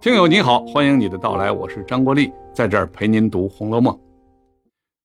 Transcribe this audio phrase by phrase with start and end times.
[0.00, 3.94] 听友你好，欢迎你的到来，我是张国立，在这儿陪您读《红楼梦》。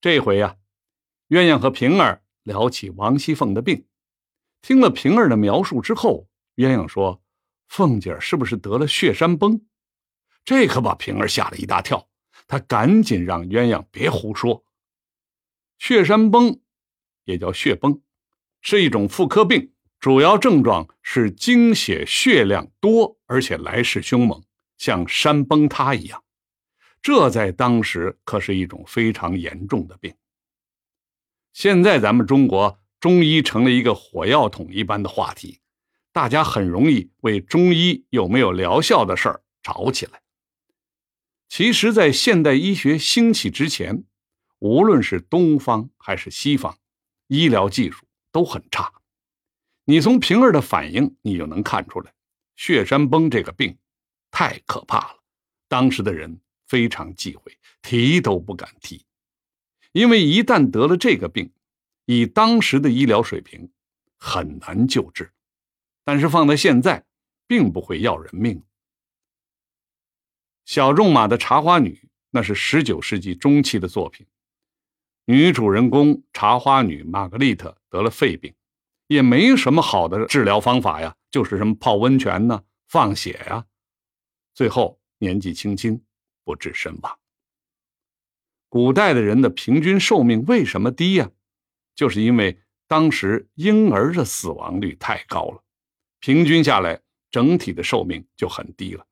[0.00, 0.56] 这回呀，
[1.28, 3.86] 鸳鸯和平儿聊起王熙凤的病，
[4.60, 6.26] 听了平儿的描述之后，
[6.56, 7.22] 鸳鸯说
[7.70, 9.64] ：“凤姐是不是得了血山崩？”
[10.44, 12.08] 这可把平儿吓了一大跳，
[12.48, 14.64] 她赶紧让鸳鸯别胡说。
[15.78, 16.58] 血山崩，
[17.26, 18.02] 也叫血崩，
[18.60, 24.42] 是一种妇科病，主要症状是经血血量多，而且来势凶猛。
[24.80, 26.24] 像山崩塌一样，
[27.02, 30.14] 这在当时可是一种非常严重的病。
[31.52, 35.60] 现在咱们中国中医成了一个火药桶一般的话题，
[36.12, 40.22] 大家很容易为中医有没有疗效的事儿吵起来。
[41.50, 44.04] 其实，在现代医学兴起之前，
[44.60, 46.78] 无论是东方还是西方，
[47.26, 48.90] 医疗技术都很差。
[49.84, 52.14] 你从平儿的反应，你就能看出来，
[52.56, 53.76] 血山崩这个病。
[54.30, 55.18] 太可怕了，
[55.68, 59.04] 当时的人非常忌讳，提都不敢提，
[59.92, 61.52] 因为一旦得了这个病，
[62.06, 63.70] 以当时的医疗水平，
[64.16, 65.32] 很难救治。
[66.04, 67.04] 但是放在现在，
[67.46, 68.62] 并不会要人命。
[70.64, 74.26] 小仲马的《茶花女》那是十九世纪中期的作品，
[75.26, 78.54] 女主人公茶花女玛格丽特得了肺病，
[79.08, 83.66] 也没什么好的治疗方法呀，就是什么泡温泉呢、放血呀。
[84.60, 86.04] 最后年纪轻轻
[86.44, 87.18] 不治身亡。
[88.68, 91.30] 古代的人的平均寿命为什么低呀？
[91.94, 95.64] 就是因为当时婴儿的死亡率太高了，
[96.18, 99.06] 平均下来整体的寿命就很低了。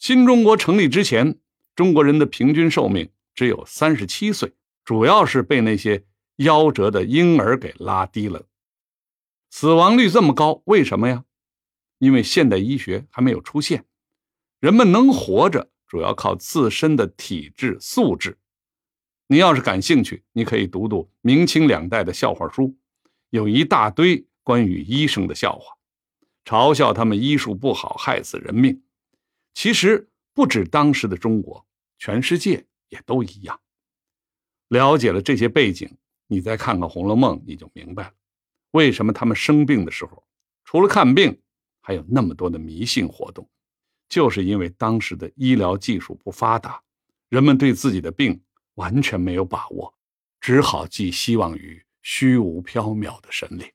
[0.00, 1.38] 新中国成立之前，
[1.76, 6.04] 中国人的平均寿命只有三十七岁，主要是被那些
[6.38, 8.48] 夭折的婴儿给拉低了。
[9.52, 11.24] 死亡率这么高，为什么呀？
[11.98, 13.84] 因为现代医学还没有出现。
[14.60, 18.38] 人们能活着，主要靠自身的体质素质。
[19.28, 22.74] 你要是感兴趣，你可以读读明清两代的笑话书，
[23.30, 25.76] 有一大堆关于医生的笑话，
[26.44, 28.82] 嘲笑他们医术不好，害死人命。
[29.52, 31.66] 其实不止当时的中国，
[31.98, 33.60] 全世界也都一样。
[34.68, 38.12] 了解了这些背景，你再看看《红楼梦》，你就明白了，
[38.70, 40.24] 为什么他们生病的时候，
[40.64, 41.40] 除了看病，
[41.80, 43.48] 还有那么多的迷信活动。
[44.08, 46.80] 就是因为当时的医疗技术不发达，
[47.28, 48.40] 人们对自己的病
[48.74, 49.92] 完全没有把握，
[50.40, 53.68] 只好寄希望于虚无缥缈的神灵。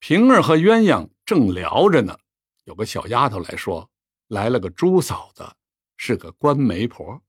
[0.00, 2.18] 平儿和鸳鸯正聊着呢，
[2.64, 3.90] 有个小丫头来说
[4.28, 5.44] ：“来了个朱嫂子，
[5.96, 7.22] 是个官媒婆。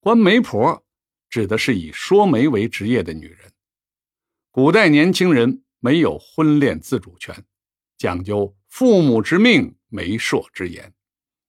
[0.00, 0.84] 官媒婆
[1.28, 3.52] 指的是以说媒为职业的女人。
[4.50, 7.44] 古代年轻人没有婚恋自主权，
[7.96, 10.94] 讲究父母之命。”媒妁之言，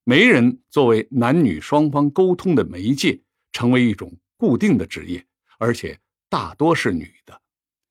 [0.04, 3.22] 媒人作为男女双方沟通的媒介，
[3.54, 5.26] 成为一种固定的职业，
[5.59, 7.42] 而且大多是女的，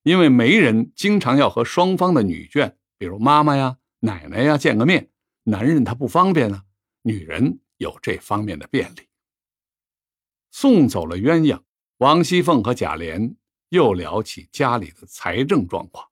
[0.02, 5.08] 因为媒人经常要和双方的女眷，比如妈妈呀、奶奶呀见个面，
[5.44, 6.64] 男人他不方便啊，
[7.00, 9.08] 女人有这方面的便利。
[10.50, 11.62] 送走了鸳鸯，
[11.96, 13.36] 王熙凤和贾琏
[13.70, 16.06] 又聊起家里的财政状况，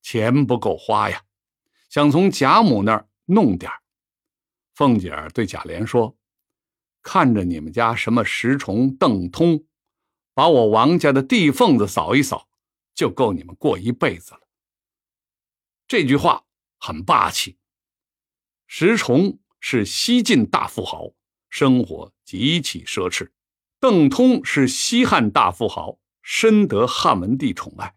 [0.00, 1.24] 钱不够花呀，
[1.90, 3.06] 想从贾母那儿。
[3.26, 3.70] 弄点
[4.74, 6.16] 凤姐儿对贾琏说
[7.02, 9.66] ：“看着你们家什么石崇、邓通，
[10.34, 12.48] 把我王家的地缝子扫一扫，
[12.94, 14.40] 就够你们过一辈子了。”
[15.88, 16.44] 这句话
[16.78, 17.58] 很霸气。
[18.66, 21.12] 石崇是西晋大富豪，
[21.48, 23.30] 生活极其奢侈；
[23.80, 27.96] 邓通是西汉大富豪，深得汉文帝宠爱。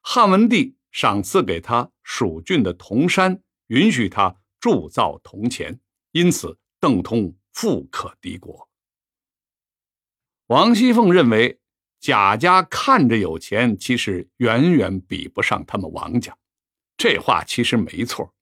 [0.00, 4.40] 汉文帝赏赐给他蜀郡的铜山，允许他。
[4.60, 5.78] 铸造铜钱，
[6.12, 8.68] 因此邓通富可敌国。
[10.46, 11.58] 王熙凤认为
[11.98, 16.36] 贾家看着有钱，其实远远比不上他们王家。
[16.96, 18.32] 这话其实没错。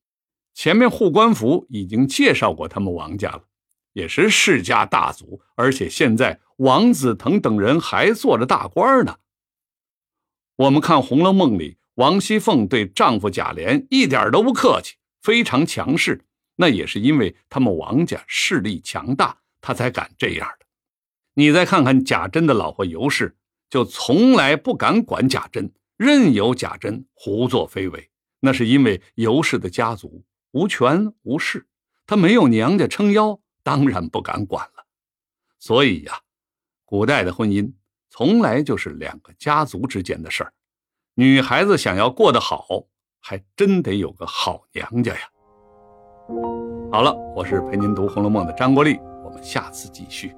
[0.52, 3.44] 前面护官符已经介绍过他们王家了，
[3.93, 9.19] 也是世家大族，而且现在王子腾等人还做着大官呢。
[10.56, 14.94] 我们看《红楼梦》里，王熙凤对丈夫贾琏一点都不客气。
[15.24, 16.22] 非常强势，
[16.56, 20.66] 那也是因为他们王家势力强大，他才敢这样的。
[21.32, 23.34] 你再看看贾珍的老婆尤氏，
[23.70, 28.10] 就从来不敢管贾珍，任由贾珍胡作非为。
[28.40, 31.66] 那是因为尤氏的家族无权无势，
[32.04, 34.86] 他没有娘家撑腰，当然不敢管了。
[35.58, 36.20] 所以呀，
[36.84, 37.72] 古代的婚姻
[38.10, 40.52] 从来就是两个家族之间的事儿。
[41.14, 42.88] 女孩子想要过得好。
[43.26, 45.20] 还真得有个好娘家呀！
[46.92, 50.36] 好了，我是陪您读《红楼梦》的张国立，我们下次继续。